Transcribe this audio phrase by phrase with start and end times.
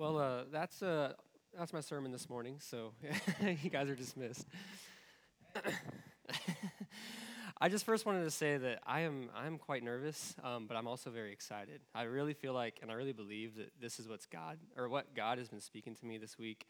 [0.00, 1.12] Well, uh, that's uh,
[1.54, 2.56] that's my sermon this morning.
[2.58, 2.92] So
[3.62, 4.46] you guys are dismissed.
[7.60, 10.88] I just first wanted to say that I am I'm quite nervous, um, but I'm
[10.88, 11.82] also very excited.
[11.94, 15.14] I really feel like, and I really believe that this is what's God or what
[15.14, 16.66] God has been speaking to me this week.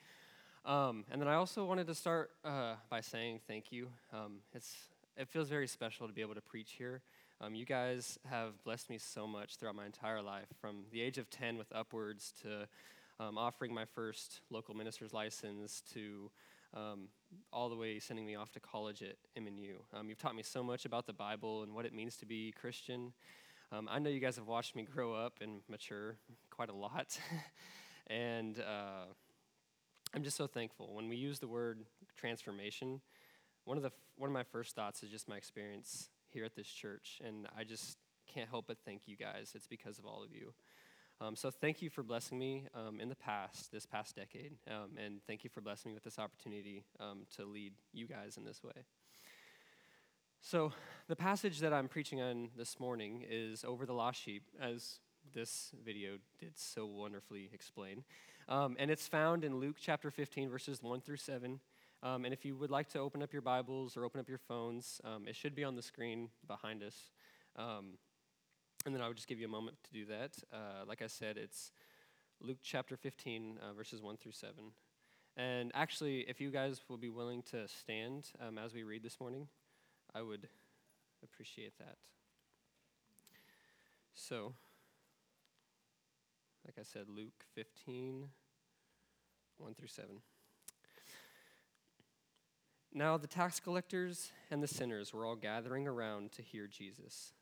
[0.65, 3.91] Um, and then I also wanted to start uh, by saying thank you.
[4.13, 4.75] Um, it's
[5.17, 7.01] it feels very special to be able to preach here.
[7.41, 11.17] Um, you guys have blessed me so much throughout my entire life, from the age
[11.17, 12.67] of 10 with upwards to
[13.21, 16.31] um, offering my first local minister's license to
[16.75, 17.09] um,
[17.53, 19.75] all the way sending me off to college at MNU.
[19.93, 22.53] Um, you've taught me so much about the Bible and what it means to be
[22.53, 23.13] Christian.
[23.73, 26.17] Um, I know you guys have watched me grow up and mature
[26.51, 27.19] quite a lot.
[28.07, 29.05] and uh,
[30.15, 30.95] I'm just so thankful.
[30.95, 31.85] When we use the word
[32.17, 33.01] transformation,
[33.65, 36.69] one of, the, one of my first thoughts is just my experience here at this
[36.69, 37.21] church.
[37.25, 37.99] And I just
[38.33, 39.53] can't help but thank you guys.
[39.55, 40.55] It's because of all of you.
[41.23, 44.97] Um, so thank you for blessing me um, in the past, this past decade, um,
[44.97, 48.45] and thank you for blessing me with this opportunity um, to lead you guys in
[48.45, 48.85] this way.
[50.41, 50.73] So
[51.09, 55.01] the passage that I'm preaching on this morning is over the lost sheep, as
[55.35, 58.03] this video did so wonderfully explain,
[58.49, 61.61] um, and it's found in Luke chapter 15, verses 1 through 7.
[62.03, 64.39] Um, and if you would like to open up your Bibles or open up your
[64.39, 67.11] phones, it should be on the screen behind us.
[68.87, 70.39] And then I would just give you a moment to do that.
[70.53, 71.71] Uh, like I said, it's
[72.41, 74.55] Luke chapter 15, uh, verses 1 through 7.
[75.37, 79.21] And actually, if you guys will be willing to stand um, as we read this
[79.21, 79.49] morning,
[80.15, 80.49] I would
[81.23, 81.97] appreciate that.
[84.15, 84.55] So,
[86.65, 88.29] like I said, Luke 15,
[89.59, 90.07] 1 through 7.
[92.93, 97.35] Now the tax collectors and the sinners were all gathering around to hear Jesus.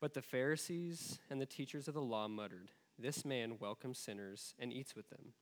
[0.00, 4.72] But the Pharisees and the teachers of the law muttered, This man welcomes sinners and
[4.72, 5.32] eats with them.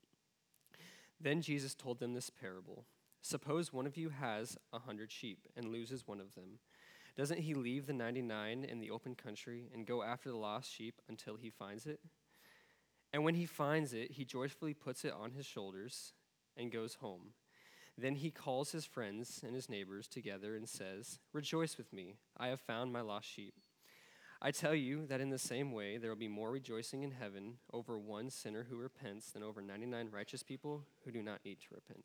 [1.21, 2.87] Then Jesus told them this parable
[3.21, 6.61] Suppose one of you has a hundred sheep and loses one of them.
[7.17, 11.01] Doesn't he leave the 99 in the open country and go after the lost sheep
[11.09, 12.01] until he finds it?
[13.13, 16.13] And when he finds it, he joyfully puts it on his shoulders
[16.57, 17.33] and goes home.
[17.99, 22.49] Then he calls his friends and his neighbors together and says, Rejoice with me, I
[22.49, 23.55] have found my lost sheep.
[24.47, 27.55] I tell you that in the same way, there will be more rejoicing in heaven
[27.73, 31.67] over one sinner who repents than over 99 righteous people who do not need to
[31.75, 32.05] repent.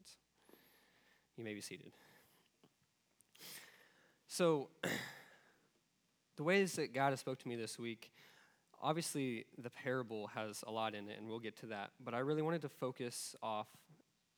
[1.37, 1.91] You may be seated.
[4.27, 4.69] So,
[6.35, 8.11] the ways that God has spoke to me this week,
[8.81, 11.91] obviously the parable has a lot in it, and we'll get to that.
[12.03, 13.67] But I really wanted to focus off,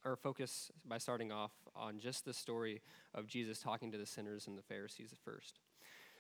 [0.03, 2.81] or focus by starting off on just the story
[3.13, 5.61] of Jesus talking to the sinners and the Pharisees at first.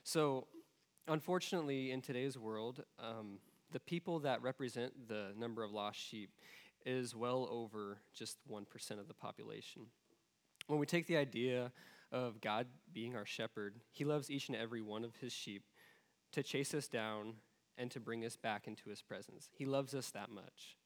[0.05, 0.47] So,
[1.07, 3.39] unfortunately, in today's world, um,
[3.71, 6.29] the people that represent the number of lost sheep
[6.85, 9.83] is well over just 1% of the population.
[10.67, 11.71] When we take the idea
[12.11, 15.63] of God being our shepherd, He loves each and every one of His sheep
[16.31, 17.35] to chase us down
[17.77, 19.49] and to bring us back into His presence.
[19.53, 20.77] He loves us that much.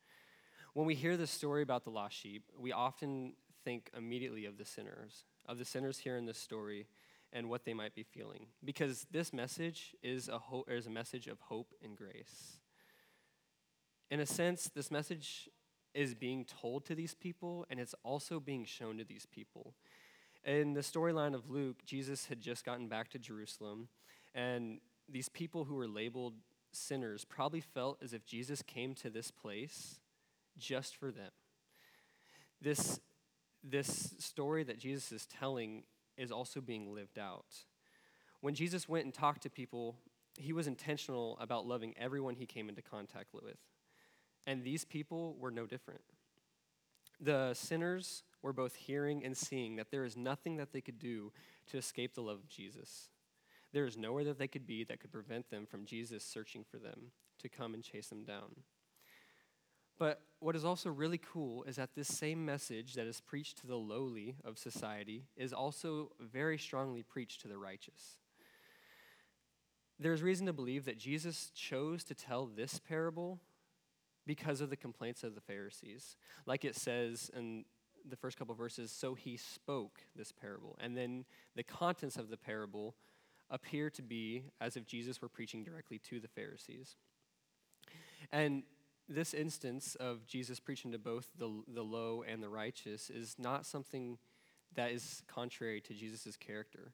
[0.73, 3.33] When we hear the story about the lost sheep, we often
[3.63, 6.87] think immediately of the sinners, of the sinners here in this story
[7.33, 8.47] and what they might be feeling.
[8.63, 12.59] Because this message is a, ho- is a message of hope and grace.
[14.09, 15.49] In a sense, this message
[15.93, 19.73] is being told to these people, and it's also being shown to these people.
[20.45, 23.89] In the storyline of Luke, Jesus had just gotten back to Jerusalem,
[24.33, 26.35] and these people who were labeled
[26.71, 29.99] sinners probably felt as if Jesus came to this place
[30.57, 31.31] just for them.
[32.61, 32.99] This,
[33.63, 35.83] this story that Jesus is telling
[36.17, 37.45] is also being lived out.
[38.41, 39.95] When Jesus went and talked to people,
[40.37, 43.57] he was intentional about loving everyone he came into contact with.
[44.45, 46.01] And these people were no different.
[47.19, 51.31] The sinners were both hearing and seeing that there is nothing that they could do
[51.67, 53.09] to escape the love of Jesus.
[53.73, 56.77] There is nowhere that they could be that could prevent them from Jesus searching for
[56.77, 58.55] them to come and chase them down.
[59.99, 63.67] But what is also really cool is that this same message that is preached to
[63.67, 68.17] the lowly of society is also very strongly preached to the righteous.
[69.99, 73.39] There's reason to believe that Jesus chose to tell this parable
[74.27, 76.17] because of the complaints of the Pharisees.
[76.45, 77.65] Like it says in
[78.07, 80.77] the first couple verses, so he spoke this parable.
[80.79, 81.25] And then
[81.55, 82.95] the contents of the parable
[83.49, 86.95] appear to be as if Jesus were preaching directly to the Pharisees.
[88.31, 88.63] And
[89.09, 93.65] this instance of Jesus preaching to both the, the low and the righteous is not
[93.65, 94.17] something
[94.75, 96.91] that is contrary to Jesus' character.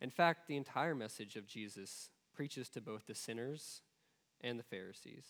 [0.00, 3.82] In fact, the entire message of Jesus preaches to both the sinners
[4.40, 5.24] and the Pharisees.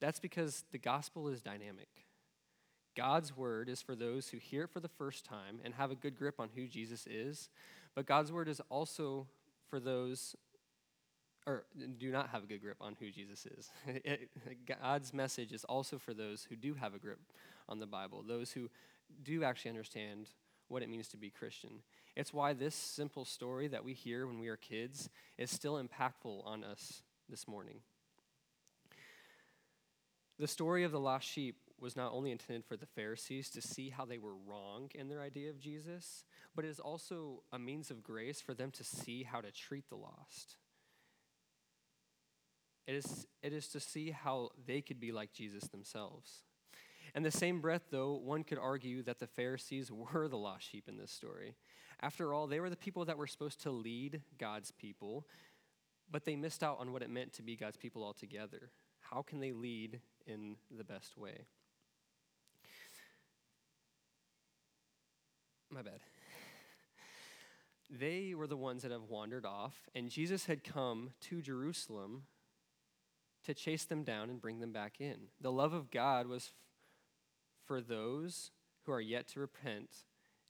[0.00, 2.06] That's because the gospel is dynamic.
[2.96, 5.96] God's word is for those who hear it for the first time and have a
[5.96, 7.48] good grip on who Jesus is,
[7.94, 9.28] but God's word is also
[9.68, 10.34] for those
[11.48, 11.64] or
[11.98, 13.70] do not have a good grip on who Jesus is.
[14.04, 14.28] It,
[14.66, 17.20] God's message is also for those who do have a grip
[17.68, 18.68] on the Bible, those who
[19.24, 20.28] do actually understand
[20.68, 21.70] what it means to be Christian.
[22.14, 25.08] It's why this simple story that we hear when we are kids
[25.38, 27.80] is still impactful on us this morning.
[30.38, 33.88] The story of the lost sheep was not only intended for the Pharisees to see
[33.88, 36.24] how they were wrong in their idea of Jesus,
[36.54, 39.88] but it is also a means of grace for them to see how to treat
[39.88, 40.56] the lost.
[42.88, 46.40] It is, it is to see how they could be like Jesus themselves.
[47.14, 50.88] In the same breath, though, one could argue that the Pharisees were the lost sheep
[50.88, 51.54] in this story.
[52.00, 55.26] After all, they were the people that were supposed to lead God's people,
[56.10, 58.70] but they missed out on what it meant to be God's people altogether.
[59.00, 61.44] How can they lead in the best way?
[65.70, 66.00] My bad.
[67.90, 72.24] They were the ones that have wandered off, and Jesus had come to Jerusalem
[73.48, 75.16] to chase them down and bring them back in.
[75.40, 76.50] The love of God was
[77.64, 78.50] for those
[78.84, 79.88] who are yet to repent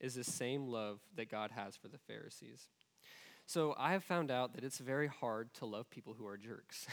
[0.00, 2.67] is the same love that God has for the Pharisees.
[3.47, 6.89] So I have found out that it's very hard to love people who are jerks.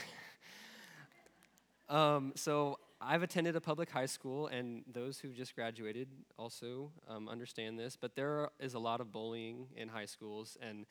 [1.88, 6.06] um, so I've attended a public high school, and those who just graduated
[6.38, 10.86] also um, understand this, but there is a lot of bullying in high schools, and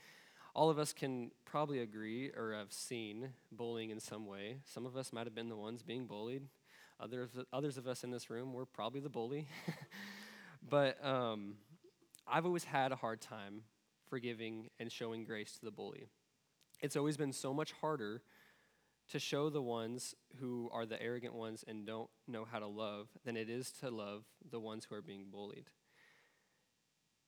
[0.56, 4.60] all of us can probably agree or have seen bullying in some way.
[4.64, 6.44] Some of us might have been the ones being bullied.
[7.00, 9.48] Others, others of us in this room were probably the bully.
[10.70, 11.56] but um,
[12.26, 13.64] I've always had a hard time
[14.10, 16.08] forgiving and showing grace to the bully.
[16.82, 18.22] It's always been so much harder
[19.10, 23.10] to show the ones who are the arrogant ones and don't know how to love
[23.26, 25.70] than it is to love the ones who are being bullied.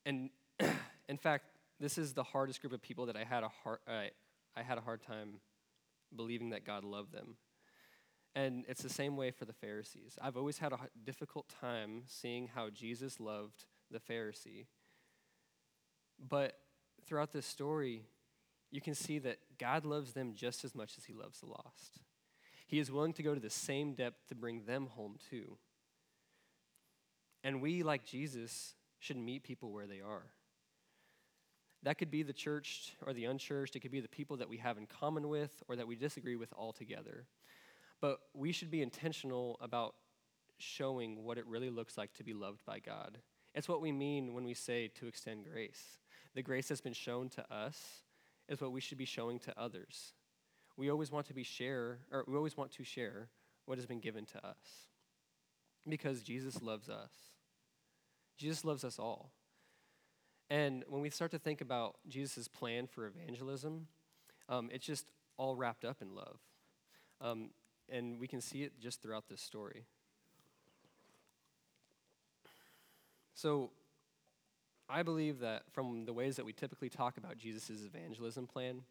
[0.06, 0.30] And
[1.08, 1.44] in fact,
[1.80, 4.08] this is the hardest group of people that I had a hard, uh,
[4.56, 5.40] I had a hard time
[6.14, 7.36] believing that God loved them.
[8.34, 10.18] And it's the same way for the Pharisees.
[10.20, 14.66] I've always had a difficult time seeing how Jesus loved the Pharisee.
[16.18, 16.54] But
[17.06, 18.04] throughout this story,
[18.70, 22.00] you can see that God loves them just as much as he loves the lost.
[22.66, 25.56] He is willing to go to the same depth to bring them home too.
[27.42, 30.26] And we, like Jesus, should meet people where they are.
[31.82, 33.76] That could be the church or the unchurched.
[33.76, 36.36] It could be the people that we have in common with or that we disagree
[36.36, 37.26] with altogether.
[38.00, 39.94] But we should be intentional about
[40.58, 43.18] showing what it really looks like to be loved by God.
[43.54, 45.98] It's what we mean when we say to extend grace.
[46.34, 48.02] The grace that's been shown to us
[48.48, 50.14] is what we should be showing to others.
[50.76, 53.28] We always want to be share or we always want to share
[53.66, 54.88] what has been given to us.
[55.88, 57.10] Because Jesus loves us.
[58.36, 59.32] Jesus loves us all.
[60.50, 63.86] And when we start to think about Jesus' plan for evangelism,
[64.48, 65.06] um, it's just
[65.36, 66.38] all wrapped up in love.
[67.20, 67.50] Um,
[67.90, 69.84] and we can see it just throughout this story.
[73.34, 73.70] So,
[74.90, 78.82] I believe that from the ways that we typically talk about Jesus' evangelism plan,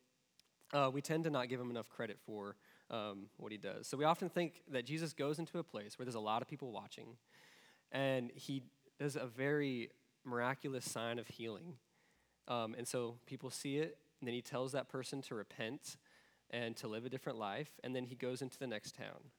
[0.73, 2.55] uh, we tend to not give him enough credit for
[2.91, 3.87] um, what he does.
[3.87, 6.47] So, we often think that Jesus goes into a place where there's a lot of
[6.47, 7.17] people watching,
[7.91, 8.63] and he
[8.99, 9.89] does a very
[10.27, 11.75] miraculous sign of healing.
[12.47, 15.97] Um, and so people see it, and then he tells that person to repent
[16.49, 19.31] and to live a different life, and then he goes into the next town.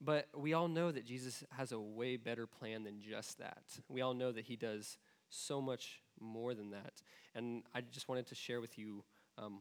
[0.00, 3.62] But we all know that Jesus has a way better plan than just that.
[3.88, 4.98] We all know that he does
[5.30, 7.02] so much more than that.
[7.34, 9.04] And I just wanted to share with you
[9.38, 9.60] um,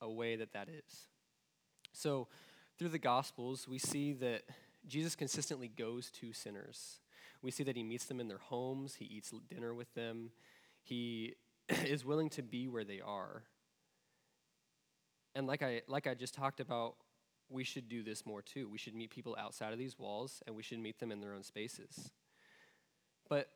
[0.00, 1.08] a way that that is.
[1.92, 2.28] So,
[2.78, 4.42] through the Gospels, we see that
[4.86, 7.00] Jesus consistently goes to sinners.
[7.42, 10.30] We see that he meets them in their homes, he eats dinner with them,
[10.82, 11.34] he
[11.68, 13.44] is willing to be where they are.
[15.34, 16.96] And like I, like I just talked about,
[17.48, 18.68] we should do this more too.
[18.68, 21.32] We should meet people outside of these walls and we should meet them in their
[21.32, 22.10] own spaces.
[23.28, 23.48] But,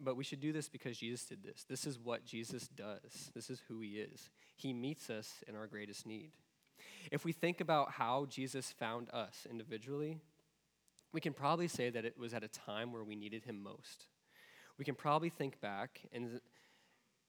[0.00, 1.64] but we should do this because Jesus did this.
[1.68, 4.30] This is what Jesus does, this is who he is.
[4.56, 6.30] He meets us in our greatest need.
[7.10, 10.18] If we think about how Jesus found us individually,
[11.16, 14.04] we can probably say that it was at a time where we needed him most.
[14.76, 16.42] We can probably think back and,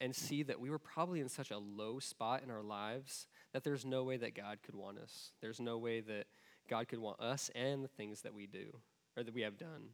[0.01, 3.63] and see that we were probably in such a low spot in our lives that
[3.63, 5.31] there's no way that God could want us.
[5.41, 6.25] There's no way that
[6.69, 8.77] God could want us and the things that we do
[9.15, 9.91] or that we have done.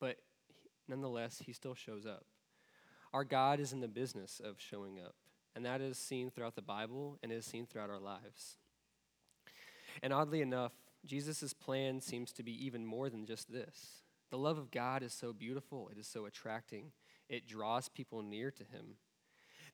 [0.00, 0.16] But
[0.88, 2.24] nonetheless, he still shows up.
[3.12, 5.16] Our God is in the business of showing up,
[5.54, 8.56] and that is seen throughout the Bible and is seen throughout our lives.
[10.02, 10.72] And oddly enough,
[11.06, 14.02] Jesus' plan seems to be even more than just this.
[14.30, 16.92] The love of God is so beautiful, it is so attracting,
[17.28, 18.96] it draws people near to Him.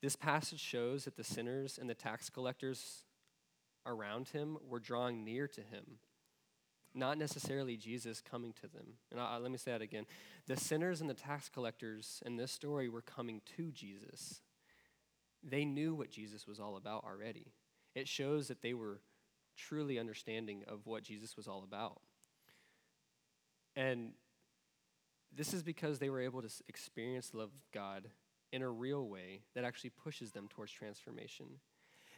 [0.01, 3.05] This passage shows that the sinners and the tax collectors
[3.87, 5.99] around him were drawing near to him,
[6.95, 8.99] not necessarily Jesus coming to them.
[9.11, 10.07] And I, let me say that again.
[10.47, 14.43] The sinners and the tax collectors in this story were coming to Jesus.
[15.43, 17.53] They knew what Jesus was all about already.
[17.95, 19.01] It shows that they were
[19.57, 22.01] truly understanding of what Jesus was all about.
[23.77, 24.13] And
[25.35, 28.09] this is because they were able to experience the love of God
[28.53, 31.47] in a real way that actually pushes them towards transformation.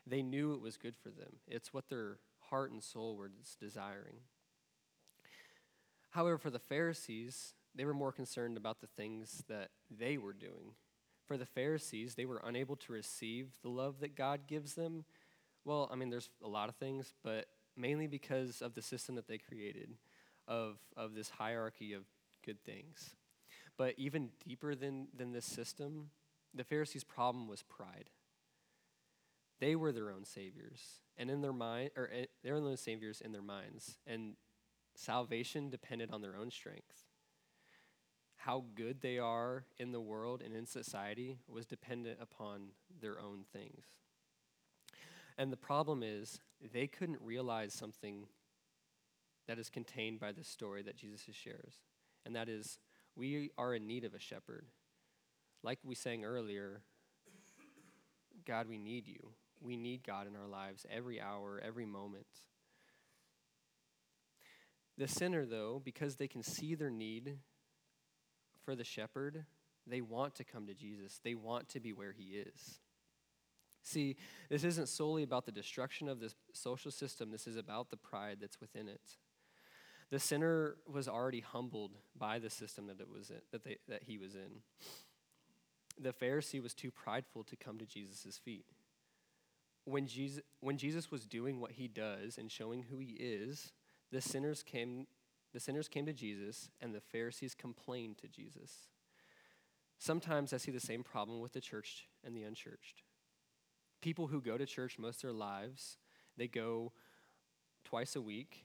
[0.07, 2.19] They knew it was good for them, it's what their
[2.51, 4.17] heart and soul were desiring.
[6.11, 10.75] However, for the Pharisees, they were more concerned about the things that they were doing.
[11.27, 15.05] For the Pharisees, they were unable to receive the love that God gives them.
[15.67, 17.47] Well, I mean, there's a lot of things, but
[17.77, 19.91] mainly because of the system that they created
[20.47, 22.05] of, of this hierarchy of
[22.45, 23.17] good things.
[23.77, 26.11] But even deeper than, than this system,
[26.55, 28.11] the Pharisees' problem was pride.
[29.59, 32.77] They were their own saviors, and in their mind, or eh, they were their own
[32.77, 34.37] saviors in their minds, and
[34.95, 37.07] salvation depended on their own strength.
[38.37, 42.69] How good they are in the world and in society was dependent upon
[43.01, 43.85] their own things.
[45.39, 46.41] And the problem is,
[46.73, 48.27] they couldn't realize something
[49.47, 51.75] that is contained by this story that Jesus shares,
[52.25, 52.79] and that is
[53.15, 54.67] we are in need of a shepherd.
[55.63, 56.83] Like we sang earlier,
[58.47, 59.33] God, we need you.
[59.61, 62.27] We need God in our lives every hour, every moment.
[64.99, 67.39] The sinner, though, because they can see their need
[68.65, 69.45] for the shepherd,
[69.87, 71.21] they want to come to Jesus.
[71.23, 72.81] They want to be where he is.
[73.87, 74.17] See,
[74.49, 78.39] this isn't solely about the destruction of the social system, this is about the pride
[78.41, 79.17] that's within it.
[80.11, 84.05] The sinner was already humbled by the system that, it was in, that, they, that
[84.05, 84.63] he was in.
[85.99, 88.67] The Pharisee was too prideful to come to Jesus' feet
[89.87, 93.73] when Jesus, when Jesus was doing what he does and showing who he is,
[94.11, 95.07] the sinners came,
[95.55, 98.89] the sinners came to Jesus and the Pharisees complained to Jesus.
[99.99, 103.03] Sometimes I see the same problem with the church and the unchurched.
[104.07, 105.99] People who go to church most of their lives,
[106.37, 106.93] they go
[107.85, 108.65] twice a week,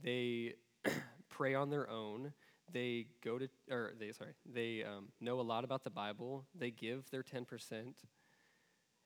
[0.00, 0.54] they
[1.28, 2.32] pray on their own,
[2.72, 6.70] they go to, or they, sorry, they um, know a lot about the Bible, they
[6.70, 7.94] give their 10%,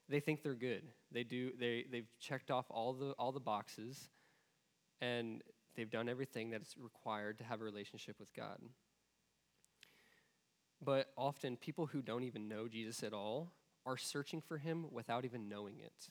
[0.06, 0.82] they think they're good.
[1.12, 4.10] They do they they've checked off all the all the boxes
[5.00, 5.40] and
[5.76, 8.58] they've done everything that's required to have a relationship with God.
[10.84, 13.54] But often people who don't even know Jesus at all
[13.86, 16.08] are searching for him without even knowing it.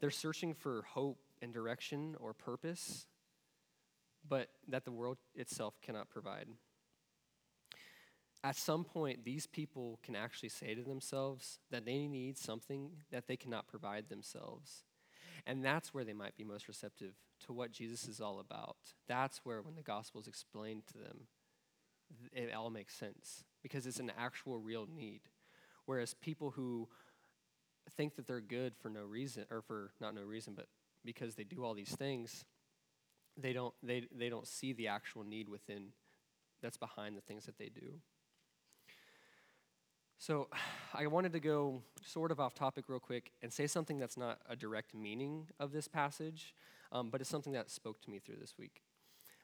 [0.00, 3.06] They're searching for hope and direction or purpose,
[4.28, 6.48] but that the world itself cannot provide
[8.44, 13.28] at some point, these people can actually say to themselves that they need something that
[13.28, 14.84] they cannot provide themselves.
[15.46, 17.14] And that's where they might be most receptive
[17.46, 18.76] to what Jesus is all about.
[19.06, 21.26] That's where, when the gospel is explained to them,
[22.32, 25.22] it all makes sense because it's an actual real need.
[25.86, 26.88] Whereas people who
[27.96, 30.66] think that they're good for no reason, or for not no reason, but
[31.04, 32.44] because they do all these things,
[33.36, 35.88] they don't, they, they don't see the actual need within
[36.62, 37.98] that's behind the things that they do.
[40.18, 40.48] So,
[40.94, 44.38] I wanted to go sort of off topic real quick and say something that's not
[44.48, 46.54] a direct meaning of this passage,
[46.92, 48.82] um, but it's something that spoke to me through this week.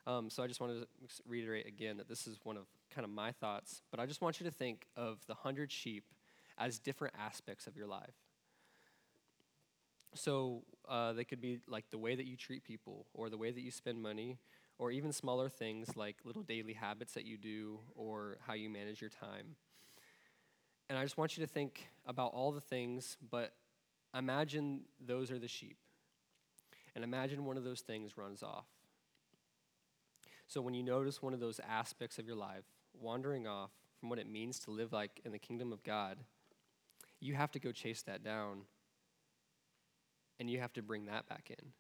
[0.07, 0.87] Um, so, I just wanted to
[1.27, 4.41] reiterate again that this is one of kind of my thoughts, but I just want
[4.41, 6.05] you to think of the hundred sheep
[6.59, 8.15] as different aspects of your life.
[10.15, 13.51] So, uh, they could be like the way that you treat people, or the way
[13.51, 14.39] that you spend money,
[14.79, 19.01] or even smaller things like little daily habits that you do, or how you manage
[19.01, 19.57] your time.
[20.89, 23.53] And I just want you to think about all the things, but
[24.17, 25.77] imagine those are the sheep.
[26.95, 28.67] And imagine one of those things runs off.
[30.47, 32.65] So when you notice one of those aspects of your life
[32.99, 36.17] wandering off from what it means to live like in the kingdom of God,
[37.21, 38.63] you have to go chase that down
[40.39, 41.73] and you have to bring that back in.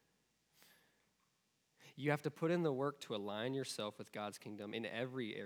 [1.96, 5.36] You have to put in the work to align yourself with God's kingdom in every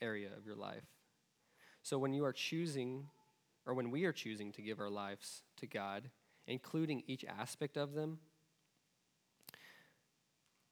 [0.00, 0.84] area of your life.
[1.82, 3.06] So when you are choosing,
[3.66, 6.10] or when we are choosing to give our lives to God,
[6.46, 8.18] including each aspect of them,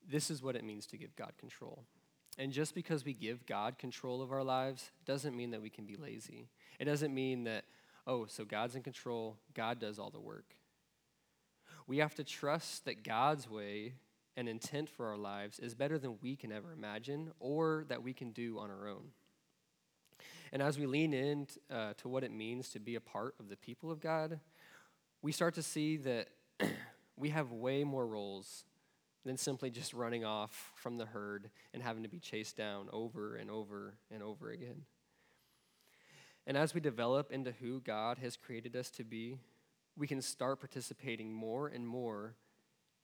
[0.08, 1.84] this is what it means to give God control.
[2.36, 5.86] And just because we give God control of our lives doesn't mean that we can
[5.86, 6.48] be lazy.
[6.78, 7.64] It doesn't mean that,
[8.08, 10.56] oh, so God's in control, God does all the work.
[11.86, 13.94] We have to trust that God's way
[14.36, 18.12] and intent for our lives is better than we can ever imagine or that we
[18.12, 19.10] can do on our own.
[20.52, 23.48] And as we lean in uh, to what it means to be a part of
[23.48, 24.40] the people of God,
[25.20, 26.28] we start to see that
[27.16, 28.64] we have way more roles
[29.24, 33.36] than simply just running off from the herd and having to be chased down over
[33.36, 34.82] and over and over again.
[36.48, 39.36] And as we develop into who God has created us to be,
[39.98, 42.36] we can start participating more and more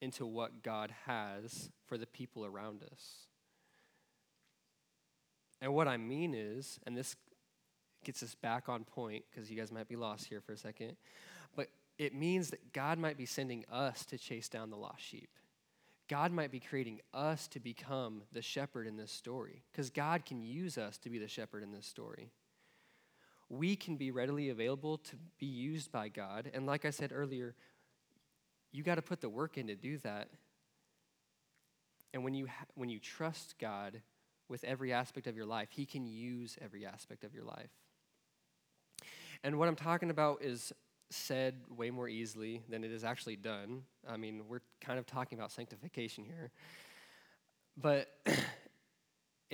[0.01, 3.27] into what God has for the people around us.
[5.61, 7.17] And what I mean is, and this
[8.03, 10.97] gets us back on point because you guys might be lost here for a second,
[11.55, 15.29] but it means that God might be sending us to chase down the lost sheep.
[16.09, 20.43] God might be creating us to become the shepherd in this story because God can
[20.43, 22.31] use us to be the shepherd in this story.
[23.49, 26.51] We can be readily available to be used by God.
[26.55, 27.55] And like I said earlier,
[28.73, 30.29] you got to put the work in to do that.
[32.13, 34.01] And when you, ha- when you trust God
[34.49, 37.71] with every aspect of your life, He can use every aspect of your life.
[39.43, 40.73] And what I'm talking about is
[41.11, 43.83] said way more easily than it is actually done.
[44.09, 46.51] I mean, we're kind of talking about sanctification here.
[47.77, 48.09] But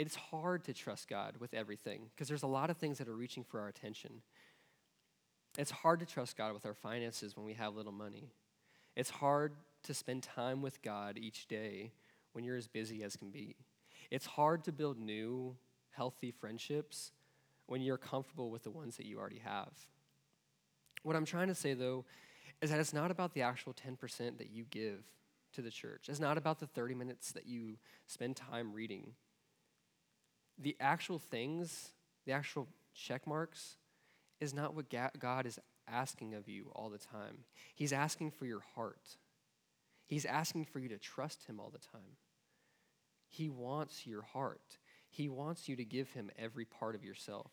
[0.00, 3.14] it's hard to trust God with everything because there's a lot of things that are
[3.14, 4.22] reaching for our attention.
[5.58, 8.30] It's hard to trust God with our finances when we have little money.
[8.96, 9.52] It's hard
[9.82, 11.92] to spend time with God each day
[12.32, 13.56] when you're as busy as can be.
[14.10, 15.54] It's hard to build new,
[15.90, 17.12] healthy friendships
[17.66, 19.68] when you're comfortable with the ones that you already have.
[21.02, 22.06] What I'm trying to say, though,
[22.62, 25.02] is that it's not about the actual 10% that you give
[25.52, 26.06] to the church.
[26.08, 27.76] It's not about the 30 minutes that you
[28.06, 29.12] spend time reading.
[30.60, 31.90] The actual things,
[32.26, 33.76] the actual check marks,
[34.40, 34.86] is not what
[35.18, 37.38] God is asking of you all the time.
[37.74, 39.16] He's asking for your heart.
[40.06, 42.16] He's asking for you to trust Him all the time.
[43.26, 44.78] He wants your heart.
[45.08, 47.50] He wants you to give Him every part of yourself.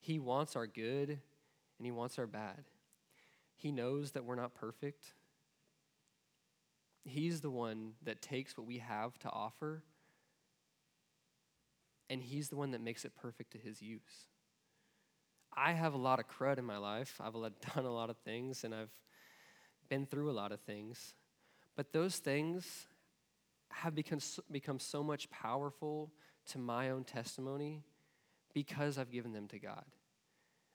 [0.00, 2.64] He wants our good and He wants our bad.
[3.56, 5.14] He knows that we're not perfect.
[7.04, 9.82] He's the one that takes what we have to offer,
[12.10, 14.28] and He's the one that makes it perfect to His use.
[15.56, 17.20] I have a lot of crud in my life.
[17.20, 17.32] I've
[17.74, 18.90] done a lot of things, and I've
[19.88, 21.14] been through a lot of things.
[21.76, 22.86] But those things
[23.70, 26.12] have become, become so much powerful
[26.50, 27.82] to my own testimony
[28.52, 29.84] because I've given them to God.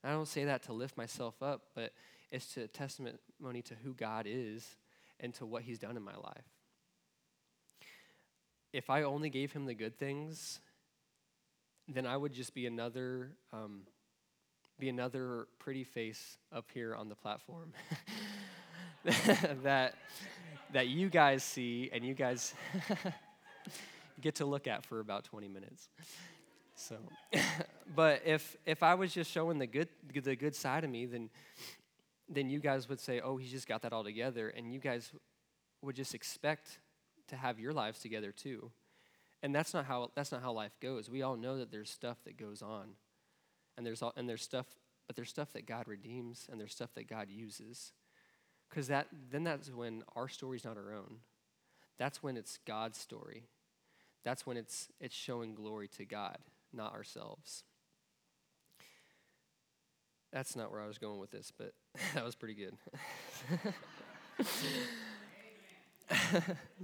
[0.04, 1.94] I don't say that to lift myself up, but
[2.32, 4.76] it's a testimony to who God is
[5.20, 6.46] and to what He's done in my life.
[8.72, 10.60] If I only gave Him the good things,
[11.94, 13.82] then I would just be another um,
[14.80, 17.74] be another pretty face up here on the platform
[19.64, 19.96] that
[20.72, 22.54] that you guys see and you guys
[24.22, 25.90] get to look at for about 20 minutes.
[26.76, 26.98] So,
[27.96, 31.30] but if if I was just showing the good the good side of me, then
[32.30, 35.12] then you guys would say, "Oh, he's just got that all together," and you guys
[35.82, 36.80] would just expect
[37.28, 38.72] to have your lives together too.
[39.42, 41.10] And that's not how that's not how life goes.
[41.10, 42.90] We all know that there's stuff that goes on,
[43.78, 44.68] and there's all, and there's stuff,
[45.08, 47.94] but there's stuff that God redeems, and there's stuff that God uses,
[48.70, 51.18] because that then that's when our story's not our own.
[51.98, 53.44] That's when it's God's story.
[54.26, 56.38] That's when it's it's showing glory to God
[56.74, 57.64] not ourselves.
[60.32, 61.74] That's not where I was going with this, but
[62.14, 62.74] that was pretty good.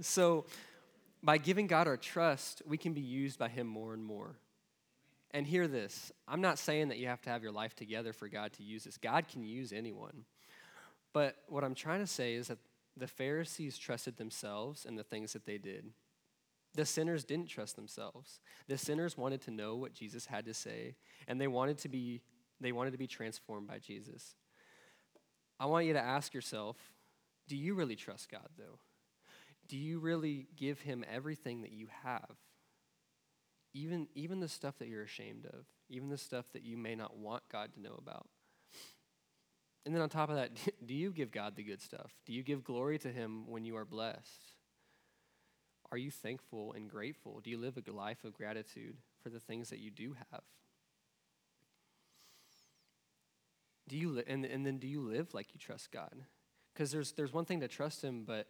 [0.00, 0.44] so,
[1.26, 4.36] by giving God our trust, we can be used by Him more and more.
[5.32, 8.28] And hear this I'm not saying that you have to have your life together for
[8.28, 8.96] God to use this.
[8.96, 10.24] God can use anyone.
[11.12, 12.58] But what I'm trying to say is that
[12.96, 15.90] the Pharisees trusted themselves and the things that they did.
[16.74, 18.38] The sinners didn't trust themselves.
[18.68, 20.94] The sinners wanted to know what Jesus had to say,
[21.26, 22.22] and they wanted to be
[22.60, 24.36] they wanted to be transformed by Jesus.
[25.58, 26.76] I want you to ask yourself,
[27.48, 28.78] do you really trust God though?
[29.68, 32.36] Do you really give him everything that you have?
[33.74, 37.16] Even even the stuff that you're ashamed of, even the stuff that you may not
[37.16, 38.26] want God to know about.
[39.84, 40.50] And then on top of that,
[40.86, 42.12] do you give God the good stuff?
[42.26, 44.54] Do you give glory to him when you are blessed?
[45.92, 47.40] Are you thankful and grateful?
[47.40, 50.42] Do you live a life of gratitude for the things that you do have?
[53.88, 56.24] Do you li- and, and then do you live like you trust God?
[56.74, 58.48] Because there's there's one thing to trust Him, but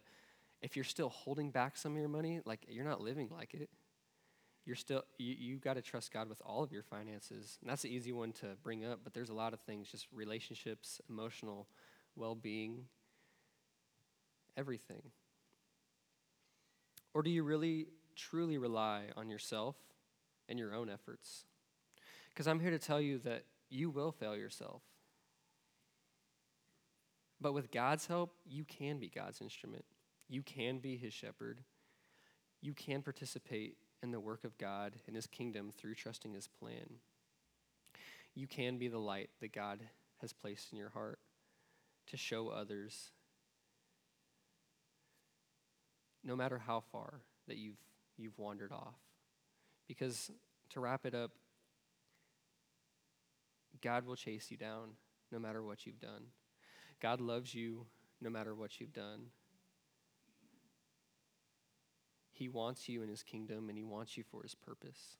[0.61, 3.69] if you're still holding back some of your money, like you're not living like it.
[4.65, 7.85] You're still you you got to trust God with all of your finances, and that's
[7.85, 8.99] an easy one to bring up.
[9.03, 11.67] But there's a lot of things, just relationships, emotional
[12.15, 12.85] well-being,
[14.57, 15.03] everything.
[17.13, 19.75] Or do you really, truly rely on yourself
[20.49, 21.45] and your own efforts?
[22.29, 24.81] Because I'm here to tell you that you will fail yourself.
[27.39, 29.85] But with God's help, you can be God's instrument.
[30.29, 31.61] You can be his shepherd.
[32.61, 36.99] You can participate in the work of God and his kingdom through trusting his plan.
[38.35, 39.79] You can be the light that God
[40.21, 41.19] has placed in your heart
[42.07, 43.11] to show others,
[46.23, 47.77] no matter how far that you've,
[48.17, 48.95] you've wandered off.
[49.87, 50.31] Because
[50.69, 51.31] to wrap it up,
[53.81, 54.91] God will chase you down
[55.31, 56.27] no matter what you've done.
[57.01, 57.85] God loves you
[58.21, 59.27] no matter what you've done.
[62.37, 65.17] He wants you in his kingdom and he wants you for his purpose.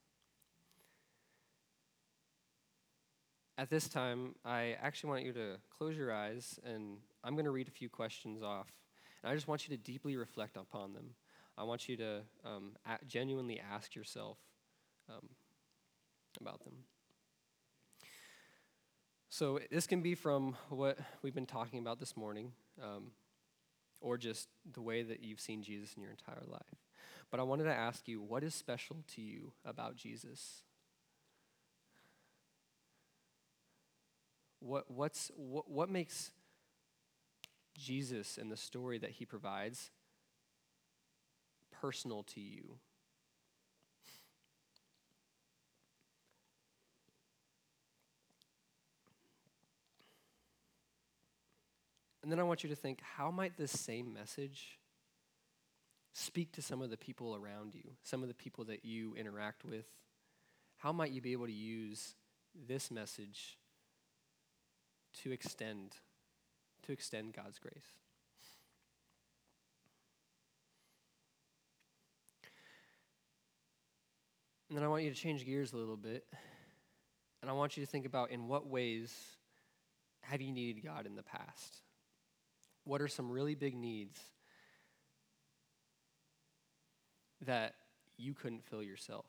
[3.57, 7.51] At this time, I actually want you to close your eyes and I'm going to
[7.51, 8.67] read a few questions off.
[9.23, 11.15] And I just want you to deeply reflect upon them.
[11.57, 12.73] I want you to um,
[13.07, 14.37] genuinely ask yourself
[15.09, 15.27] um,
[16.39, 16.73] about them.
[19.29, 23.11] So, this can be from what we've been talking about this morning, um,
[24.01, 26.86] or just the way that you've seen Jesus in your entire life.
[27.29, 30.63] But I wanted to ask you what is special to you about Jesus?
[34.59, 36.31] What, what's, what, what makes
[37.77, 39.91] Jesus and the story that he provides
[41.71, 42.77] personal to you?
[52.23, 54.79] And then I want you to think how might this same message
[56.17, 59.63] speak to some of the people around you, some of the people that you interact
[59.63, 59.85] with?
[60.77, 62.15] How might you be able to use
[62.67, 63.57] this message
[65.21, 65.93] to extend
[66.85, 67.73] to extend God's grace?
[74.69, 76.25] And then I want you to change gears a little bit.
[77.41, 79.13] And I want you to think about in what ways
[80.21, 81.81] have you needed God in the past?
[82.87, 84.19] what are some really big needs
[87.45, 87.75] that
[88.17, 89.25] you couldn't fill yourself?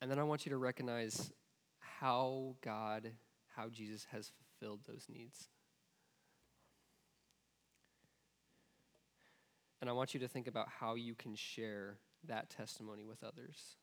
[0.00, 1.32] And then I want you to recognize
[1.78, 3.12] how God,
[3.56, 5.48] how Jesus has fulfilled those needs.
[9.80, 13.76] And I want you to think about how you can share that testimony with others.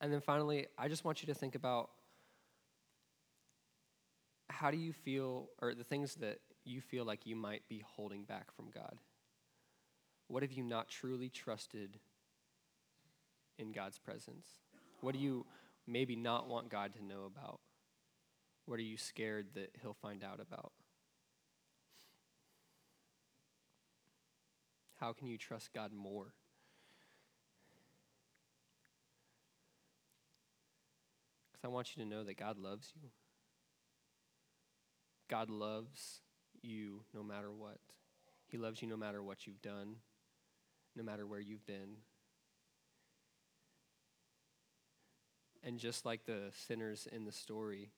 [0.00, 1.90] And then finally, I just want you to think about
[4.52, 8.24] how do you feel, or the things that you feel like you might be holding
[8.24, 8.98] back from God?
[10.28, 11.98] What have you not truly trusted
[13.58, 14.46] in God's presence?
[15.00, 15.46] What do you
[15.86, 17.60] maybe not want God to know about?
[18.66, 20.72] What are you scared that He'll find out about?
[25.00, 26.34] How can you trust God more?
[31.50, 33.08] Because I want you to know that God loves you.
[35.32, 36.20] God loves
[36.60, 37.78] you no matter what.
[38.48, 39.96] He loves you no matter what you've done,
[40.94, 41.96] no matter where you've been.
[45.64, 47.92] And just like the sinners in the story,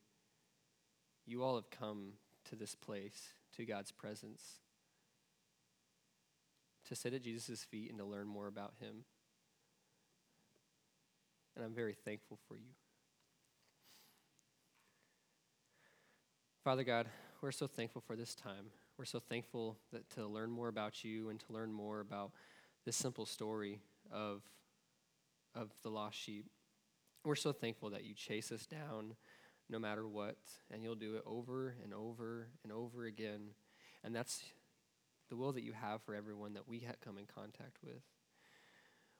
[1.27, 2.13] you all have come
[2.51, 4.61] to this place, to God's presence,
[6.87, 9.03] to sit at Jesus' feet and to learn more about Him.
[11.57, 12.75] And I'm very thankful for you.
[16.63, 17.09] Father God,
[17.45, 18.71] we're so thankful for this time.
[18.97, 22.31] We're so thankful that to learn more about you and to learn more about
[22.87, 24.41] this simple story of,
[25.55, 26.47] of the lost sheep.
[27.23, 29.17] We're so thankful that you chase us down
[29.69, 30.39] no matter what,
[30.73, 33.51] and you'll do it over and over and over again.
[34.03, 34.43] And that's
[35.29, 38.01] the will that you have for everyone that we come in contact with.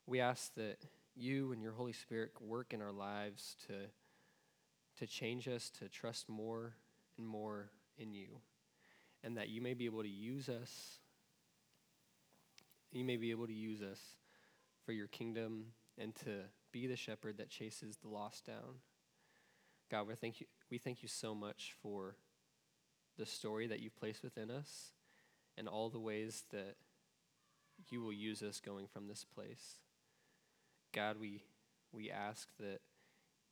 [0.07, 0.77] We ask that
[1.15, 3.75] you and your Holy Spirit work in our lives to,
[4.97, 6.73] to change us, to trust more
[7.19, 8.27] and more in you,
[9.23, 10.99] and that you may be able to use us.
[12.91, 13.99] You may be able to use us
[14.85, 15.65] for your kingdom
[15.97, 18.79] and to be the shepherd that chases the lost down.
[19.89, 22.15] God, we thank you, we thank you so much for
[23.17, 24.91] the story that you've placed within us
[25.57, 26.75] and all the ways that
[27.89, 29.79] you will use us going from this place.
[30.93, 31.43] God, we,
[31.91, 32.79] we ask that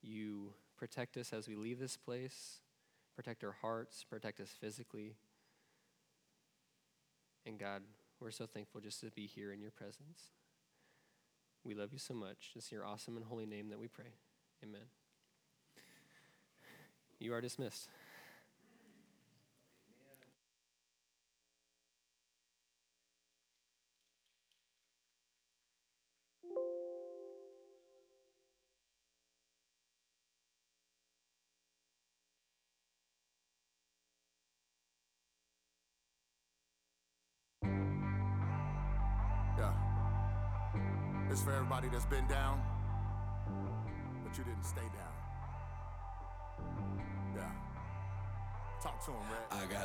[0.01, 2.60] you protect us as we leave this place
[3.15, 5.15] protect our hearts, protect us physically.
[7.45, 7.82] And God,
[8.19, 10.32] we're so thankful just to be here in your presence.
[11.63, 12.52] We love you so much.
[12.56, 14.13] It's your awesome and holy name that we pray.
[14.63, 14.88] Amen.
[17.19, 17.88] You are dismissed.
[41.34, 42.62] It's for everybody that's been down,
[44.24, 45.15] but you didn't stay down.
[47.36, 47.50] Yeah.
[48.80, 49.41] Talk to him, Red.
[49.50, 49.82] I got